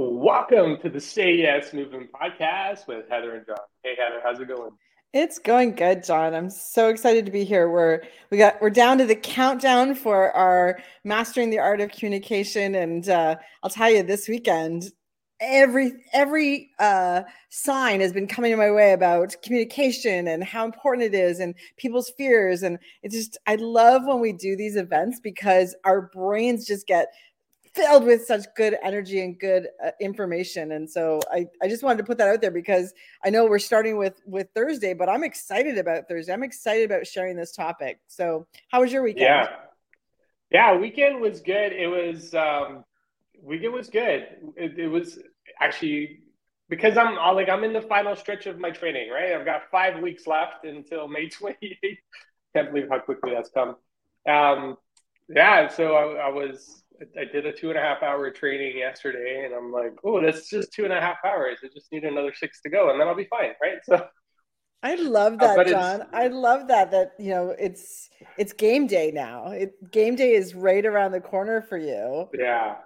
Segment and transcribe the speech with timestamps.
[0.00, 3.56] Welcome to the Say Yes Movement podcast with Heather and John.
[3.82, 4.70] Hey Heather, how's it going?
[5.12, 6.36] It's going good, John.
[6.36, 7.68] I'm so excited to be here.
[7.68, 12.76] We're we got we're down to the countdown for our mastering the art of communication,
[12.76, 13.34] and uh,
[13.64, 14.92] I'll tell you, this weekend
[15.40, 21.16] every every uh, sign has been coming my way about communication and how important it
[21.16, 25.76] is and people's fears and it's just i love when we do these events because
[25.84, 27.08] our brains just get
[27.78, 31.98] filled with such good energy and good uh, information and so I, I just wanted
[31.98, 32.92] to put that out there because
[33.24, 37.06] i know we're starting with with thursday but i'm excited about thursday i'm excited about
[37.06, 39.48] sharing this topic so how was your weekend yeah
[40.50, 42.84] yeah weekend was good it was um
[43.42, 44.26] weekend was good.
[44.56, 45.18] It, it, was
[45.60, 46.20] actually
[46.68, 49.10] because I'm all like I'm in the final stretch of my training.
[49.10, 51.98] Right, I've got five weeks left until May 28th.
[52.54, 53.76] Can't believe how quickly that's come.
[54.28, 54.76] Um,
[55.28, 56.82] yeah, so I, I, was
[57.18, 60.48] I did a two and a half hour training yesterday, and I'm like, oh, that's
[60.48, 61.58] just two and a half hours.
[61.62, 63.52] I just need another six to go, and then I'll be fine.
[63.62, 64.06] Right, so.
[64.82, 66.02] I love that, uh, John.
[66.12, 66.92] I love that.
[66.92, 69.50] That you know, it's it's game day now.
[69.50, 72.28] It, game day is right around the corner for you.
[72.32, 72.76] Yeah,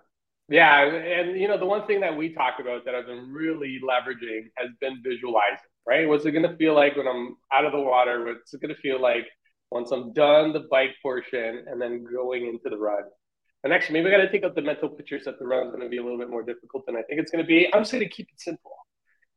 [0.48, 3.78] yeah, and you know the one thing that we talk about that I've been really
[3.86, 5.58] leveraging has been visualizing.
[5.86, 8.24] Right, what's it going to feel like when I'm out of the water?
[8.24, 9.26] What's it going to feel like
[9.70, 13.02] once I'm done the bike portion and then going into the run?
[13.64, 15.82] And actually, maybe I got to take out the mental pictures that the run's going
[15.82, 17.72] to be a little bit more difficult than I think it's going to be.
[17.72, 18.72] I'm just going to keep it simple.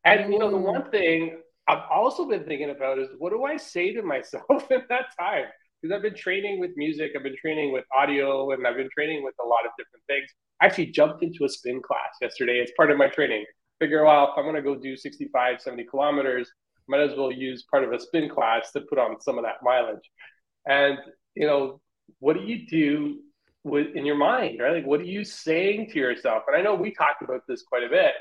[0.04, 3.58] And you know, the one thing I've also been thinking about is what do I
[3.58, 5.46] say to myself in that time?
[5.82, 9.24] Because I've been training with music, I've been training with audio, and I've been training
[9.24, 10.30] with a lot of different things.
[10.62, 12.60] I actually jumped into a spin class yesterday.
[12.60, 13.46] It's part of my training.
[13.80, 16.50] Figure out if I'm going to go do 65, 70 kilometers,
[16.88, 19.56] might as well use part of a spin class to put on some of that
[19.64, 20.10] mileage.
[20.68, 20.98] And,
[21.36, 21.82] you know,
[22.20, 23.20] what do you do
[23.66, 24.74] in your mind, right?
[24.74, 26.44] Like, what are you saying to yourself?
[26.48, 28.14] And I know we talked about this quite a bit,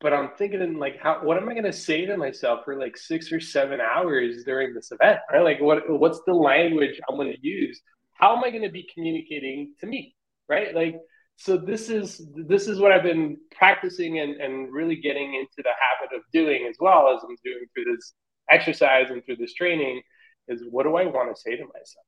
[0.00, 2.96] but I'm thinking like, how, what am I going to say to myself for like
[2.96, 5.42] six or seven hours during this event, right?
[5.42, 7.80] Like, what, what's the language I'm going to use?
[8.12, 10.14] How am I going to be communicating to me,
[10.48, 10.74] right?
[10.74, 10.96] Like,
[11.36, 15.70] so this is this is what I've been practicing and, and really getting into the
[15.70, 18.12] habit of doing as well as I'm doing through this
[18.50, 20.02] exercise and through this training
[20.48, 22.07] is what do I want to say to myself?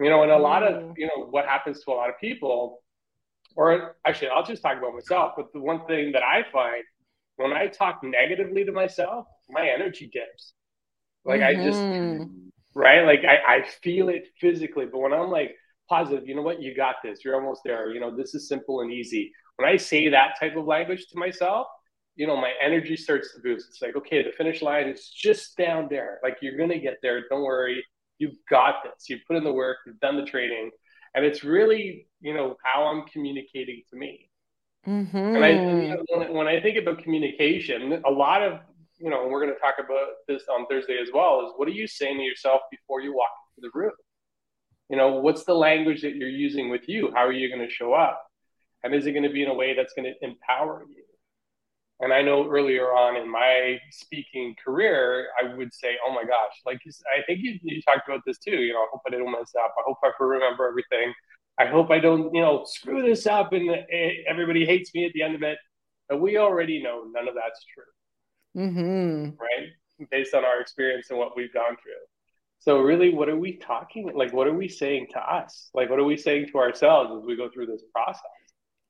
[0.00, 0.94] You know, and a lot of mm.
[0.96, 2.82] you know what happens to a lot of people,
[3.56, 6.84] or actually I'll just talk about myself, but the one thing that I find
[7.36, 10.54] when I talk negatively to myself, my energy dips.
[11.24, 11.60] Like mm-hmm.
[11.60, 12.24] I just mm-hmm.
[12.74, 15.54] right, like I, I feel it physically, but when I'm like
[15.88, 18.80] positive, you know what, you got this, you're almost there, you know, this is simple
[18.80, 19.32] and easy.
[19.56, 21.66] When I say that type of language to myself,
[22.16, 23.68] you know, my energy starts to boost.
[23.70, 26.18] It's like, okay, the finish line is just down there.
[26.22, 27.22] Like you're gonna get there.
[27.28, 27.84] Don't worry.
[28.22, 29.08] You've got this.
[29.08, 30.70] You've put in the work, you've done the training.
[31.14, 34.30] And it's really, you know, how I'm communicating to me.
[34.86, 35.16] Mm-hmm.
[35.16, 38.60] And I, when, when I think about communication, a lot of,
[38.98, 41.72] you know, we're going to talk about this on Thursday as well, is what are
[41.72, 43.92] you saying to yourself before you walk into the room?
[44.92, 47.72] you know what's the language that you're using with you how are you going to
[47.72, 48.22] show up
[48.84, 51.01] and is it going to be in a way that's going to empower you
[52.02, 56.54] and i know earlier on in my speaking career i would say oh my gosh
[56.66, 56.78] like
[57.16, 59.52] i think you, you talked about this too you know i hope i don't mess
[59.64, 61.12] up i hope i remember everything
[61.58, 63.70] i hope i don't you know screw this up and
[64.28, 65.58] everybody hates me at the end of it
[66.08, 69.30] but we already know none of that's true mm-hmm.
[69.40, 69.68] right
[70.10, 71.92] based on our experience and what we've gone through
[72.64, 74.12] so really, what are we talking?
[74.14, 75.68] Like, what are we saying to us?
[75.74, 78.22] Like, what are we saying to ourselves as we go through this process?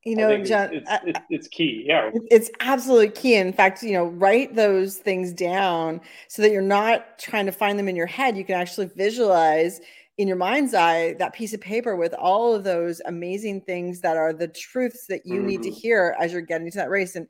[0.04, 1.84] You know, John, it's, it's, it's, key.
[1.86, 3.36] Yeah, it's absolutely key.
[3.36, 7.78] In fact, you know, write those things down so that you're not trying to find
[7.78, 8.36] them in your head.
[8.36, 9.80] You can actually visualize
[10.18, 14.16] in your mind's eye that piece of paper with all of those amazing things that
[14.16, 15.46] are the truths that you mm-hmm.
[15.46, 15.78] need to mm-hmm.
[15.78, 17.14] hear as you're getting to that race.
[17.14, 17.28] And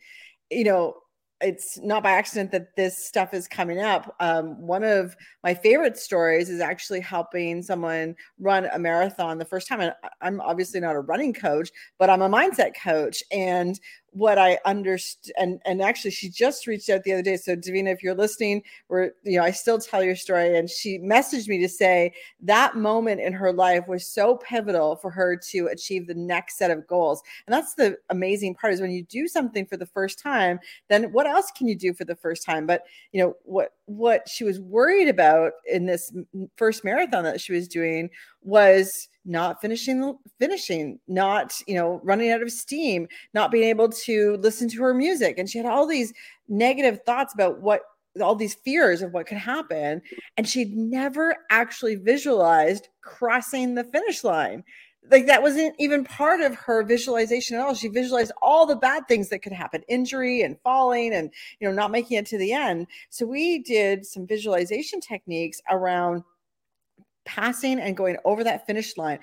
[0.51, 0.95] you know,
[1.43, 4.15] it's not by accident that this stuff is coming up.
[4.21, 9.69] Um, one of my favorite stories is actually helping someone run a marathon the first
[9.69, 9.81] time.
[9.81, 13.23] And I'm obviously not a running coach, but I'm a mindset coach.
[13.33, 13.79] And
[14.13, 17.37] what I understand, and, and actually, she just reached out the other day.
[17.37, 20.57] So, Davina, if you're listening, we're, you know, I still tell your story.
[20.57, 22.13] And she messaged me to say
[22.43, 26.71] that moment in her life was so pivotal for her to achieve the next set
[26.71, 27.23] of goals.
[27.47, 31.05] And that's the amazing part is when you do something for the first time, then
[31.13, 32.67] what else can you do for the first time?
[32.67, 32.83] But,
[33.13, 36.13] you know, what, what she was worried about in this
[36.57, 38.11] first marathon that she was doing
[38.43, 44.37] was not finishing finishing not you know running out of steam not being able to
[44.39, 46.13] listen to her music and she had all these
[46.49, 47.83] negative thoughts about what
[48.21, 50.03] all these fears of what could happen
[50.37, 54.65] and she'd never actually visualized crossing the finish line
[55.11, 57.75] like that wasn't even part of her visualization at all.
[57.75, 61.75] She visualized all the bad things that could happen, injury and falling and you know
[61.75, 62.87] not making it to the end.
[63.11, 66.23] So we did some visualization techniques around
[67.25, 69.19] passing and going over that finish line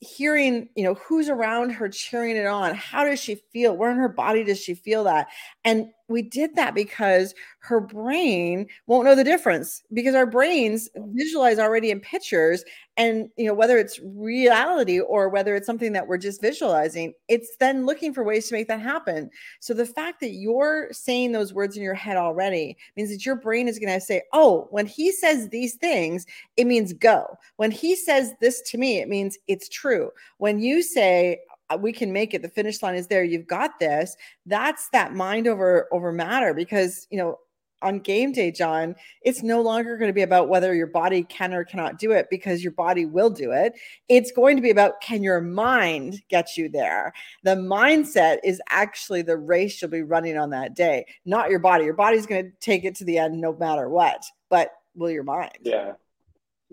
[0.00, 3.98] hearing you know who's around her cheering it on how does she feel where in
[3.98, 5.28] her body does she feel that?
[5.64, 11.08] And we did that because her brain won't know the difference because our brains oh.
[11.12, 12.64] visualize already in pictures
[12.96, 17.56] and you know whether it's reality or whether it's something that we're just visualizing it's
[17.58, 19.30] then looking for ways to make that happen.
[19.60, 23.36] So the fact that you're saying those words in your head already means that your
[23.36, 26.26] brain is going to say oh when he says these things
[26.56, 27.36] it means go.
[27.56, 30.10] When he says this to me it means it's true.
[30.38, 31.40] When you say
[31.80, 32.42] we can make it.
[32.42, 33.24] The finish line is there.
[33.24, 34.16] You've got this.
[34.44, 37.38] That's that mind over over matter because you know
[37.82, 41.52] on game day john it's no longer going to be about whether your body can
[41.52, 43.74] or cannot do it because your body will do it.
[44.08, 47.12] It's going to be about can your mind get you there?
[47.42, 51.84] The mindset is actually the race you'll be running on that day not your body.
[51.84, 55.24] Your body's going to take it to the end no matter what but will your
[55.24, 55.58] mind?
[55.62, 55.92] Yeah.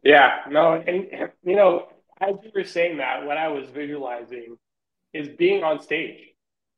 [0.04, 0.42] Yeah.
[0.50, 1.08] No and
[1.44, 1.88] you know
[2.22, 4.58] as you were saying that what i was visualizing
[5.14, 6.20] is being on stage,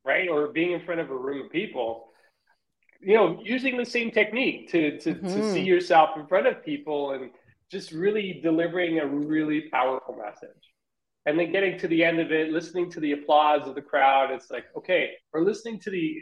[0.03, 0.29] right?
[0.29, 2.09] Or being in front of a room of people,
[3.01, 5.27] you know, using the same technique to, to, mm-hmm.
[5.27, 7.31] to see yourself in front of people and
[7.71, 10.49] just really delivering a really powerful message.
[11.25, 14.31] And then getting to the end of it, listening to the applause of the crowd.
[14.31, 16.21] It's like, okay, we're listening to the,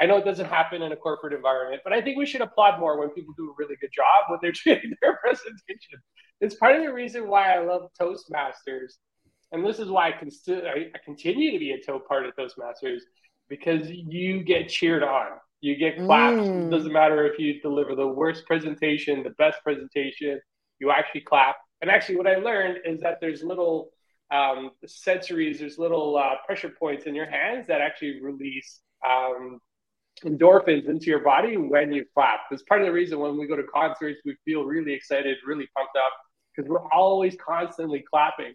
[0.00, 2.80] I know it doesn't happen in a corporate environment, but I think we should applaud
[2.80, 6.00] more when people do a really good job when they're doing their presentation.
[6.40, 8.94] It's part of the reason why I love Toastmasters
[9.54, 13.00] and this is why I, I, continue to be a toe part of Toastmasters
[13.48, 15.28] because you get cheered on,
[15.60, 16.38] you get clapped.
[16.38, 16.66] Mm.
[16.66, 20.40] It doesn't matter if you deliver the worst presentation, the best presentation,
[20.80, 21.56] you actually clap.
[21.80, 23.90] And actually, what I learned is that there's little
[24.32, 29.60] um, sensories, there's little uh, pressure points in your hands that actually release um,
[30.24, 32.40] endorphins into your body when you clap.
[32.50, 35.68] That's part of the reason when we go to concerts, we feel really excited, really
[35.76, 36.12] pumped up
[36.54, 38.54] because we're always constantly clapping.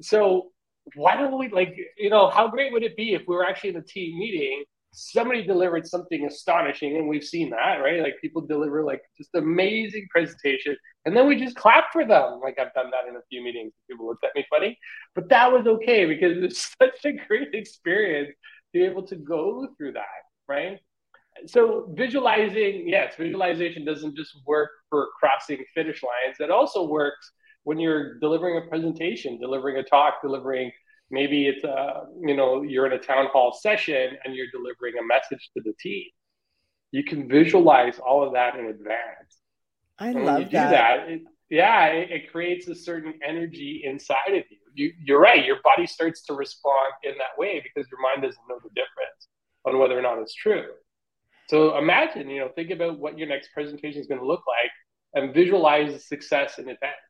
[0.00, 0.52] So
[0.94, 3.70] why don't we like you know how great would it be if we were actually
[3.70, 8.00] in a team meeting somebody delivered something astonishing and we've seen that right?
[8.00, 12.40] Like people deliver like just amazing presentation and then we just clap for them.
[12.42, 14.78] Like i've done that in a few meetings people looked at me funny
[15.14, 19.68] but that was okay because it's such a great experience to be able to go
[19.76, 20.78] through that right?
[21.46, 26.36] So visualizing yes visualization doesn't just work for crossing finish lines.
[26.38, 27.32] It also works
[27.66, 30.70] when you're delivering a presentation, delivering a talk, delivering
[31.10, 35.04] maybe it's a you know you're in a town hall session and you're delivering a
[35.04, 36.04] message to the team.
[36.92, 39.40] You can visualize all of that in advance.
[39.98, 40.70] I and love you that.
[40.70, 44.58] Do that it, yeah, it, it, creates a certain energy inside of you.
[44.74, 44.92] you.
[45.04, 45.44] You're right.
[45.44, 49.26] Your body starts to respond in that way because your mind doesn't know the difference
[49.64, 50.66] on whether or not it's true.
[51.48, 54.70] So imagine, you know, think about what your next presentation is going to look like
[55.14, 57.05] and visualize success in advance.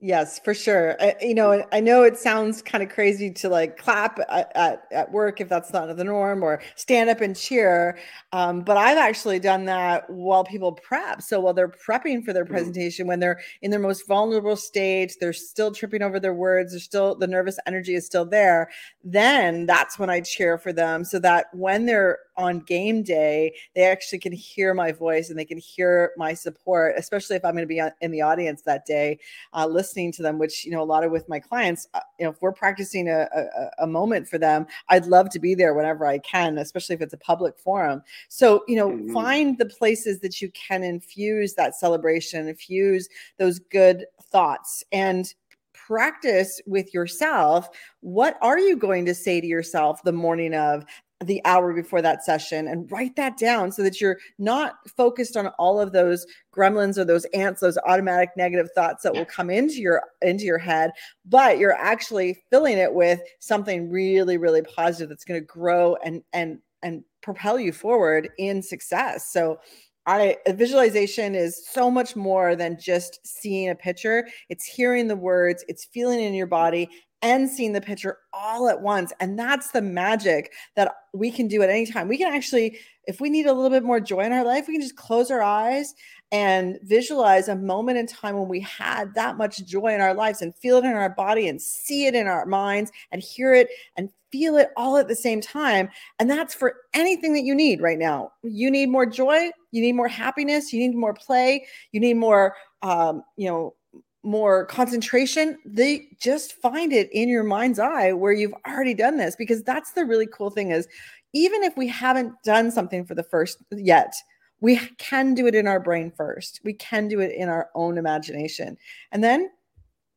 [0.00, 0.96] Yes, for sure.
[1.00, 4.84] I, you know, I know it sounds kind of crazy to like clap at, at,
[4.92, 7.98] at, work if that's not the norm or stand up and cheer.
[8.32, 11.20] Um, but I've actually done that while people prep.
[11.20, 12.50] So while they're prepping for their mm.
[12.50, 16.80] presentation, when they're in their most vulnerable state, they're still tripping over their words, they're
[16.80, 18.70] still, the nervous energy is still there.
[19.02, 23.82] Then that's when I cheer for them so that when they're on game day, they
[23.82, 27.64] actually can hear my voice and they can hear my support, especially if I'm going
[27.64, 29.18] to be in the audience that day,
[29.52, 32.24] uh, listening to them, which, you know, a lot of with my clients, uh, you
[32.24, 35.74] know, if we're practicing a, a, a, moment for them, I'd love to be there
[35.74, 38.02] whenever I can, especially if it's a public forum.
[38.28, 39.12] So, you know, mm-hmm.
[39.12, 45.34] find the places that you can infuse that celebration, infuse those good thoughts and
[45.74, 50.84] practice with yourself what are you going to say to yourself the morning of
[51.24, 55.48] the hour before that session and write that down so that you're not focused on
[55.58, 59.76] all of those gremlins or those ants those automatic negative thoughts that will come into
[59.76, 60.92] your into your head
[61.24, 66.22] but you're actually filling it with something really really positive that's going to grow and
[66.32, 69.58] and and propel you forward in success so
[70.06, 74.26] I visualization is so much more than just seeing a picture.
[74.48, 76.88] It's hearing the words, it's feeling in your body,
[77.22, 79.12] and seeing the picture all at once.
[79.20, 82.08] And that's the magic that we can do at any time.
[82.08, 84.74] We can actually, if we need a little bit more joy in our life, we
[84.74, 85.94] can just close our eyes
[86.30, 90.42] and visualize a moment in time when we had that much joy in our lives
[90.42, 93.68] and feel it in our body and see it in our minds and hear it
[93.96, 95.88] and feel it all at the same time.
[96.18, 98.32] And that's for anything that you need right now.
[98.42, 102.54] You need more joy, you need more happiness, you need more play, you need more
[102.82, 103.74] um, you know,
[104.22, 109.36] more concentration, they just find it in your mind's eye where you've already done this
[109.36, 110.88] because that's the really cool thing is
[111.32, 114.14] even if we haven't done something for the first yet,
[114.60, 116.60] we can do it in our brain first.
[116.64, 118.76] We can do it in our own imagination.
[119.12, 119.50] And then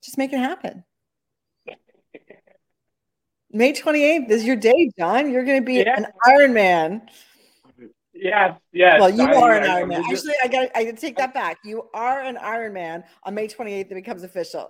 [0.04, 0.84] just make it happen.
[3.54, 5.30] May 28th is your day, John.
[5.30, 5.98] You're going to be yeah.
[5.98, 7.02] an Iron Man.
[8.22, 9.00] Yeah, yeah.
[9.00, 10.04] Well, you are an Iron Man.
[10.08, 11.58] Actually, I got I take that back.
[11.66, 13.80] You are an Iron Man on May 28th.
[13.80, 14.70] It becomes official.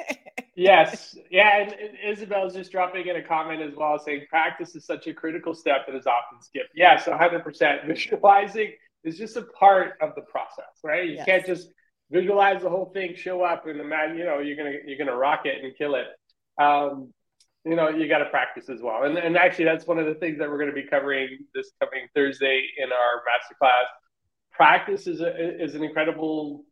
[0.56, 1.62] yes, yeah.
[1.62, 5.14] And, and Isabel's just dropping in a comment as well, saying practice is such a
[5.14, 6.72] critical step that is often skipped.
[6.74, 7.42] Yes, 100.
[7.42, 8.72] percent Visualizing
[9.04, 11.08] is just a part of the process, right?
[11.08, 11.24] You yes.
[11.24, 11.68] can't just
[12.10, 15.46] visualize the whole thing, show up, and imagine you know you're gonna you're gonna rock
[15.46, 16.08] it and kill it.
[16.62, 17.14] Um,
[17.64, 19.04] you know, you got to practice as well.
[19.04, 21.70] And, and actually, that's one of the things that we're going to be covering this
[21.80, 23.86] coming Thursday in our masterclass.
[24.50, 26.64] Practice is a, is an incredible,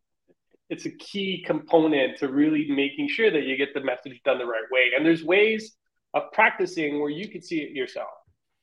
[0.69, 4.45] it's a key component to really making sure that you get the message done the
[4.45, 4.91] right way.
[4.97, 5.77] And there's ways
[6.15, 8.09] of practicing where you can see it yourself.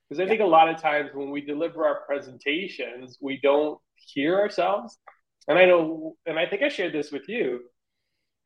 [0.09, 4.37] Because I think a lot of times when we deliver our presentations, we don't hear
[4.37, 4.97] ourselves.
[5.47, 7.61] And I know, and I think I shared this with you.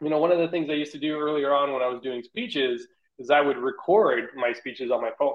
[0.02, 2.02] You know, one of the things I used to do earlier on when I was
[2.02, 2.88] doing speeches
[3.20, 5.34] is I would record my speeches on my phone.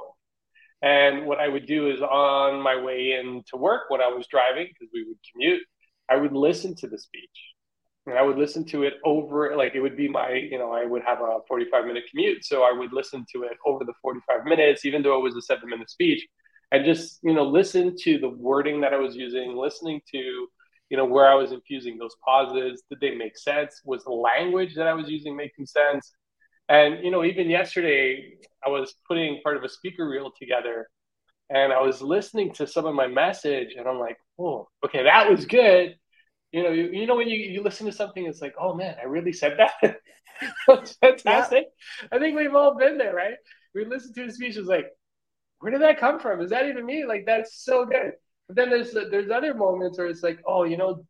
[0.83, 4.27] And what I would do is on my way in to work when I was
[4.27, 5.63] driving, because we would commute,
[6.11, 7.55] I would listen to the speech.
[8.07, 10.85] And I would listen to it over, like it would be my, you know, I
[10.85, 12.45] would have a 45 minute commute.
[12.45, 15.43] So I would listen to it over the 45 minutes, even though it was a
[15.43, 16.25] seven minute speech,
[16.71, 20.19] and just, you know, listen to the wording that I was using, listening to,
[20.89, 22.83] you know, where I was infusing those pauses.
[22.91, 23.81] Did they make sense?
[23.85, 26.13] Was the language that I was using making sense?
[26.69, 30.89] And you know, even yesterday, I was putting part of a speaker reel together,
[31.51, 35.31] and I was listening to some of my message, and I'm like, "Oh, okay, that
[35.31, 35.97] was good."
[36.53, 38.97] You know, you, you know when you, you listen to something, it's like, "Oh man,
[39.01, 39.99] I really said that."
[40.69, 41.67] That's fantastic.
[42.03, 42.09] Yeah.
[42.13, 43.37] I think we've all been there, right?
[43.75, 44.87] We listen to a speech, it's like,
[45.61, 46.41] "Where did that come from?
[46.41, 48.13] Is that even me?" Like, that's so good.
[48.49, 51.05] But then there's there's other moments where it's like, "Oh, you know,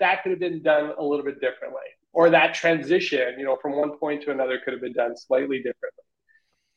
[0.00, 1.82] that could have been done a little bit differently."
[2.16, 5.58] Or that transition, you know, from one point to another could have been done slightly
[5.58, 6.02] differently.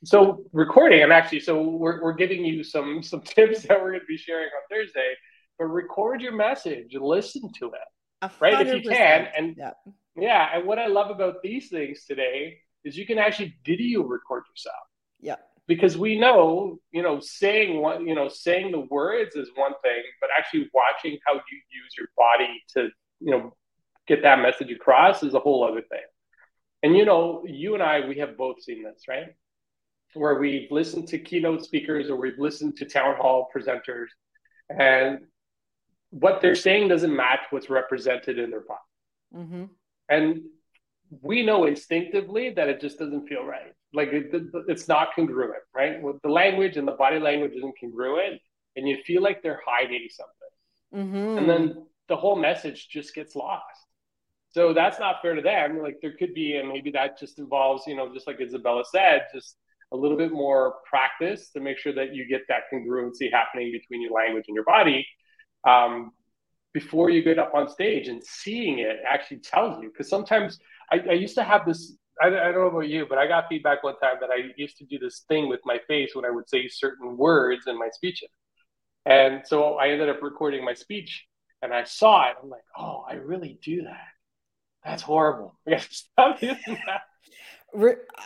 [0.03, 4.01] So recording, I'm actually so we're, we're giving you some some tips that we're going
[4.01, 5.13] to be sharing on Thursday.
[5.57, 8.31] But record your message listen to it, 100%.
[8.41, 8.67] right?
[8.67, 9.71] If you can, and yeah.
[10.17, 14.43] yeah, and what I love about these things today is you can actually video record
[14.49, 14.75] yourself.
[15.21, 15.35] Yeah.
[15.67, 20.03] Because we know, you know, saying one, you know, saying the words is one thing,
[20.19, 22.89] but actually watching how you use your body to,
[23.21, 23.53] you know,
[24.09, 26.01] get that message across is a whole other thing.
[26.83, 29.27] And you know, you and I, we have both seen this, right?
[30.13, 34.07] Where we've listened to keynote speakers or we've listened to town hall presenters,
[34.69, 35.19] and
[36.09, 38.79] what they're saying doesn't match what's represented in their body.
[39.35, 39.63] Mm-hmm.
[40.09, 40.41] And
[41.21, 43.73] we know instinctively that it just doesn't feel right.
[43.93, 44.31] Like it,
[44.67, 46.01] it's not congruent, right?
[46.01, 48.41] With the language and the body language isn't congruent,
[48.75, 51.07] and you feel like they're hiding something.
[51.07, 51.37] Mm-hmm.
[51.37, 53.78] And then the whole message just gets lost.
[54.51, 55.81] So that's not fair to them.
[55.81, 59.27] Like there could be, and maybe that just involves, you know, just like Isabella said,
[59.33, 59.57] just
[59.91, 64.01] a little bit more practice to make sure that you get that congruency happening between
[64.01, 65.05] your language and your body
[65.67, 66.11] um,
[66.73, 69.89] before you get up on stage and seeing it actually tells you.
[69.89, 70.59] Because sometimes
[70.91, 71.95] I, I, used to have this.
[72.21, 74.77] I, I don't know about you, but I got feedback one time that I used
[74.77, 77.89] to do this thing with my face when I would say certain words in my
[77.91, 78.29] speeches.
[79.05, 81.25] And so I ended up recording my speech
[81.61, 82.35] and I saw it.
[82.41, 84.07] I'm like, oh, I really do that
[84.83, 85.55] that's horrible.
[85.89, 87.01] stop using that.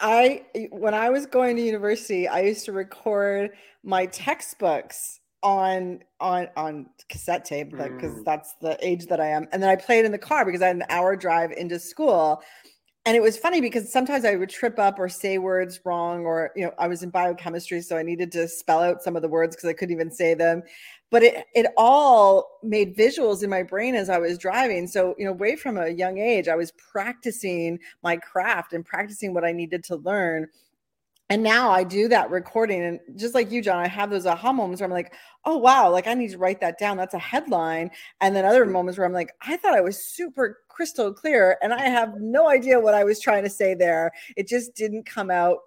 [0.01, 3.51] I when I was going to university, I used to record
[3.83, 8.25] my textbooks on on on cassette tape because mm.
[8.25, 10.67] that's the age that I am, and then I played in the car because I
[10.67, 12.41] had an hour drive into school.
[13.05, 16.51] And it was funny because sometimes I would trip up or say words wrong, or
[16.55, 19.27] you know, I was in biochemistry, so I needed to spell out some of the
[19.27, 20.63] words because I couldn't even say them
[21.13, 24.87] but it it all made visuals in my brain as I was driving.
[24.87, 29.31] So, you know, way from a young age, I was practicing my craft and practicing
[29.31, 30.47] what I needed to learn.
[31.29, 32.83] And now I do that recording.
[32.83, 35.13] And just like you, John, I have those aha moments where I'm like,
[35.45, 36.97] oh, wow, like I need to write that down.
[36.97, 37.91] That's a headline.
[38.19, 38.73] And then other mm-hmm.
[38.73, 42.49] moments where I'm like, I thought I was super crystal clear and I have no
[42.49, 44.11] idea what I was trying to say there.
[44.35, 45.59] It just didn't come out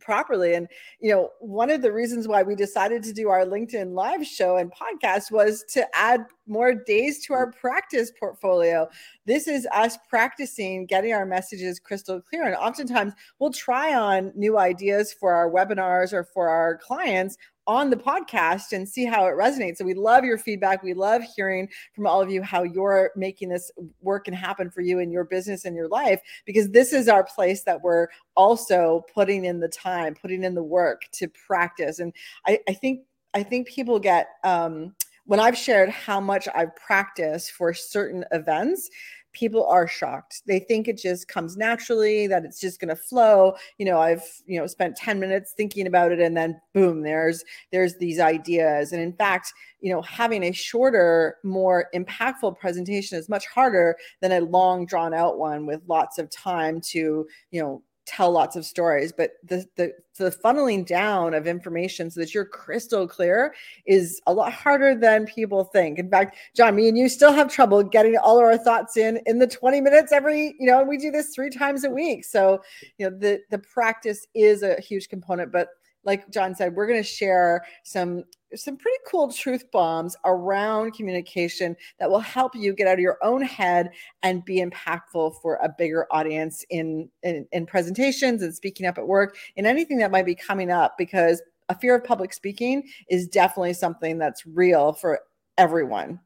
[0.00, 0.54] properly.
[0.54, 0.68] And,
[1.00, 4.56] you know, one of the reasons why we decided to do our LinkedIn live show
[4.56, 8.88] and podcast was to add more days to our practice portfolio.
[9.26, 12.44] This is us practicing getting our messages crystal clear.
[12.44, 17.36] And oftentimes we'll try on new ideas for our webinars or for our clients
[17.68, 19.76] on the podcast and see how it resonates.
[19.76, 20.82] So we love your feedback.
[20.82, 23.70] We love hearing from all of you how you're making this
[24.00, 27.22] work and happen for you in your business and your life, because this is our
[27.22, 31.98] place that we're also putting in the time, putting in the work to practice.
[32.00, 32.12] And
[32.46, 33.02] I, I think
[33.34, 34.94] I think people get um,
[35.26, 38.88] when I've shared how much I've practiced for certain events,
[39.32, 40.42] people are shocked.
[40.46, 43.54] They think it just comes naturally, that it's just going to flow.
[43.78, 47.44] You know, I've, you know, spent 10 minutes thinking about it and then boom, there's
[47.70, 48.92] there's these ideas.
[48.92, 54.32] And in fact, you know, having a shorter, more impactful presentation is much harder than
[54.32, 58.64] a long drawn out one with lots of time to, you know, tell lots of
[58.64, 63.54] stories but the, the the funneling down of information so that you're crystal clear
[63.86, 65.98] is a lot harder than people think.
[65.98, 69.20] In fact john me and you still have trouble getting all of our thoughts in
[69.26, 72.24] in the 20 minutes every you know we do this three times a week.
[72.24, 72.62] So
[72.96, 75.68] you know the the practice is a huge component but
[76.04, 78.24] like John said, we're going to share some
[78.54, 83.18] some pretty cool truth bombs around communication that will help you get out of your
[83.22, 83.90] own head
[84.22, 89.06] and be impactful for a bigger audience in, in, in presentations and speaking up at
[89.06, 93.28] work and anything that might be coming up because a fear of public speaking is
[93.28, 95.20] definitely something that's real for
[95.58, 96.18] everyone.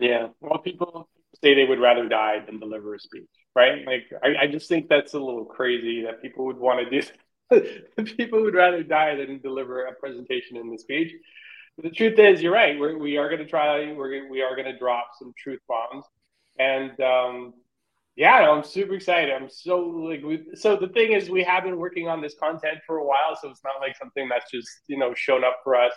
[0.00, 0.28] Yeah.
[0.40, 1.08] Well, people
[1.42, 3.86] say they would rather die than deliver a speech, right?
[3.86, 7.06] Like, I, I just think that's a little crazy that people would want to do
[8.16, 11.12] people would rather die than deliver a presentation in the speech.
[11.82, 12.78] The truth is, you're right.
[12.78, 13.92] We're, we are going to try.
[13.92, 16.04] We're we are going to drop some truth bombs,
[16.58, 17.54] and um,
[18.16, 19.30] yeah, I'm super excited.
[19.32, 20.44] I'm so like we.
[20.54, 23.48] So the thing is, we have been working on this content for a while, so
[23.50, 25.92] it's not like something that's just you know shown up for us.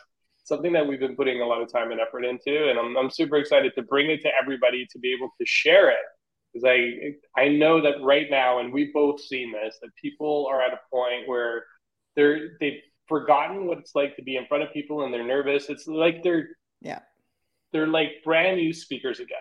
[0.45, 3.09] Something that we've been putting a lot of time and effort into, and I'm I'm
[3.09, 6.05] super excited to bring it to everybody to be able to share it
[6.53, 10.61] because I I know that right now, and we've both seen this, that people are
[10.61, 11.65] at a point where
[12.15, 15.69] they're they've forgotten what it's like to be in front of people and they're nervous.
[15.69, 16.49] It's like they're
[16.81, 16.99] yeah
[17.71, 19.37] they're like brand new speakers again.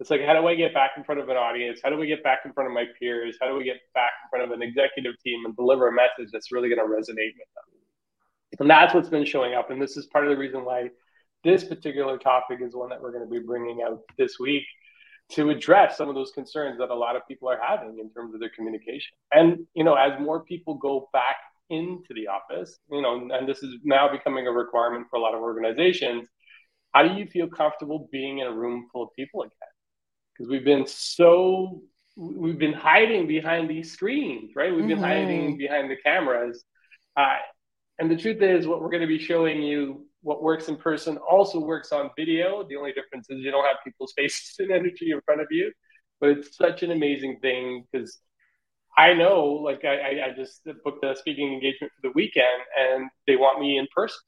[0.00, 1.80] It's like how do I get back in front of an audience?
[1.82, 3.36] How do we get back in front of my peers?
[3.40, 6.30] How do we get back in front of an executive team and deliver a message
[6.32, 8.60] that's really going to resonate with them?
[8.60, 9.70] And that's what's been showing up.
[9.70, 10.88] And this is part of the reason why
[11.44, 14.64] this particular topic is one that we're going to be bringing out this week
[15.30, 18.34] to address some of those concerns that a lot of people are having in terms
[18.34, 19.12] of their communication.
[19.32, 21.36] And, you know, as more people go back
[21.70, 25.34] into the office, you know, and this is now becoming a requirement for a lot
[25.34, 26.26] of organizations,
[26.92, 29.52] how do you feel comfortable being in a room full of people again?
[30.32, 31.82] Because we've been so,
[32.16, 34.74] we've been hiding behind these screens, right?
[34.74, 35.04] We've been mm-hmm.
[35.04, 36.64] hiding behind the cameras.
[37.16, 37.36] Uh,
[37.98, 41.18] and the truth is, what we're going to be showing you what works in person
[41.18, 42.64] also works on video.
[42.68, 45.72] The only difference is you don't have people's faces and energy in front of you.
[46.20, 48.18] But it's such an amazing thing because
[48.96, 53.36] I know, like, I, I just booked a speaking engagement for the weekend and they
[53.36, 54.18] want me in person.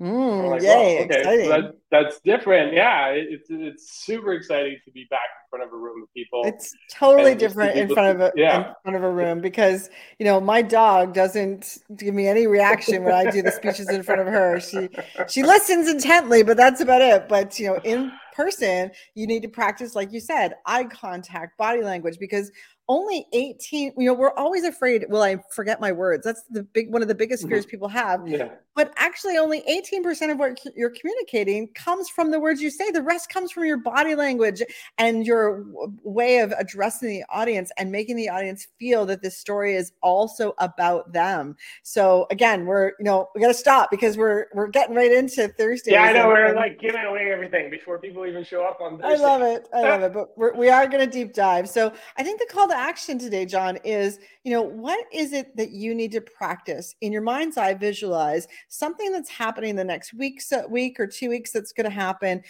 [0.00, 1.44] Mm, like, yay, okay, exciting.
[1.46, 2.74] So that, that's different.
[2.74, 6.42] Yeah, it's it's super exciting to be back in front of a room of people.
[6.44, 8.68] It's totally different in front of a yeah.
[8.68, 13.04] in front of a room because you know my dog doesn't give me any reaction
[13.04, 14.60] when I do the speeches in front of her.
[14.60, 14.90] She
[15.28, 17.26] she listens intently, but that's about it.
[17.26, 21.82] But you know, in person, you need to practice, like you said, eye contact, body
[21.82, 22.52] language, because
[22.88, 26.92] only 18 you know we're always afraid will i forget my words that's the big
[26.92, 27.50] one of the biggest mm-hmm.
[27.50, 28.48] fears people have yeah.
[28.76, 33.02] but actually only 18% of what you're communicating comes from the words you say the
[33.02, 34.62] rest comes from your body language
[34.98, 35.64] and your
[36.04, 40.54] way of addressing the audience and making the audience feel that this story is also
[40.58, 44.94] about them so again we're you know we got to stop because we're we're getting
[44.94, 48.64] right into thursday yeah i know we're like giving away everything before people even show
[48.64, 49.24] up on Thursday.
[49.24, 51.92] i love it i love it but we're, we are going to deep dive so
[52.16, 55.70] i think the call to action today, John, is you know, what is it that
[55.70, 57.74] you need to practice in your mind's eye?
[57.74, 61.84] Visualize something that's happening the next week, so, uh, week or two weeks that's going
[61.84, 62.42] to happen.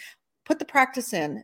[0.45, 1.43] Put the practice in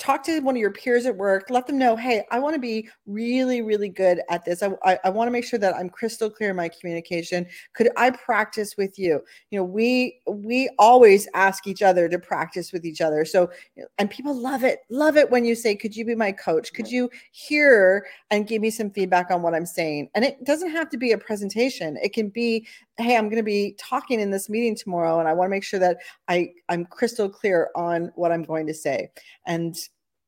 [0.00, 2.58] talk to one of your peers at work let them know hey i want to
[2.58, 4.62] be really really good at this.
[4.62, 7.46] I, I, I want to make sure that i'm crystal clear in my communication.
[7.74, 9.20] Could i practice with you?
[9.50, 13.24] You know we we always ask each other to practice with each other.
[13.24, 13.50] So
[13.98, 16.72] and people love it love it when you say could you be my coach?
[16.72, 20.08] Could you hear and give me some feedback on what i'm saying?
[20.14, 21.98] And it doesn't have to be a presentation.
[22.02, 22.66] It can be
[23.00, 25.64] hey i'm going to be talking in this meeting tomorrow and i want to make
[25.64, 29.10] sure that i i'm crystal clear on what i'm going to say.
[29.46, 29.76] And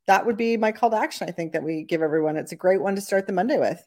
[0.06, 2.36] that would be my call to action i think that we give everyone.
[2.36, 3.84] It's a great one to start the monday with.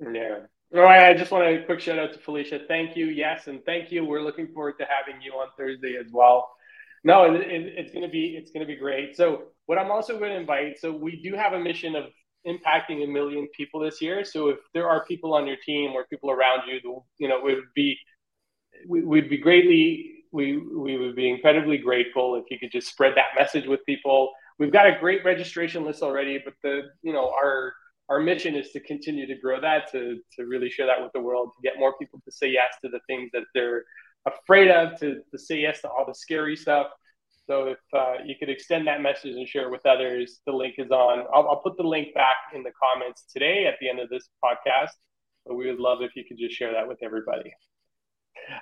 [0.00, 0.40] Yeah.
[0.74, 2.60] All right i just want a quick shout out to felicia.
[2.68, 3.06] Thank you.
[3.06, 4.04] Yes and thank you.
[4.04, 6.50] We're looking forward to having you on thursday as well.
[7.04, 9.16] No it, it, it's going to be it's going to be great.
[9.16, 12.06] So what i'm also going to invite so we do have a mission of
[12.46, 14.24] impacting a million people this year.
[14.24, 17.54] So if there are people on your team or people around you, you know, it
[17.56, 17.98] would be
[18.88, 23.14] we, would be greatly we we would be incredibly grateful if you could just spread
[23.16, 24.30] that message with people.
[24.58, 27.72] We've got a great registration list already, but the you know our
[28.08, 31.20] our mission is to continue to grow that to to really share that with the
[31.20, 33.84] world to get more people to say yes to the things that they're
[34.26, 36.88] afraid of to, to say yes to all the scary stuff
[37.50, 40.74] so if uh, you could extend that message and share it with others the link
[40.78, 43.98] is on I'll, I'll put the link back in the comments today at the end
[43.98, 44.94] of this podcast
[45.44, 47.52] but we would love if you could just share that with everybody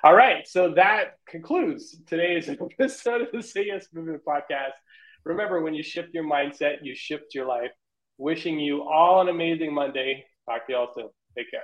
[0.03, 0.47] all right.
[0.47, 2.49] So that concludes today's
[2.79, 4.77] episode of the Say Yes Movement podcast.
[5.25, 7.71] Remember, when you shift your mindset, you shift your life.
[8.17, 10.25] Wishing you all an amazing Monday.
[10.47, 11.09] Talk to you all soon.
[11.37, 11.61] Take care.